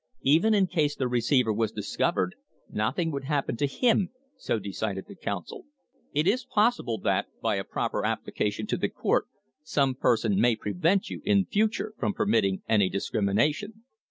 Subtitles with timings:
[0.23, 2.33] Even in case the receiver was discovered
[2.71, 5.67] nothing would happen to him, so decided the counsel.
[6.11, 9.27] "It is possible that, by a proper application to the court,
[9.61, 13.83] some person may prevent you, in future, from permitting any discrimination.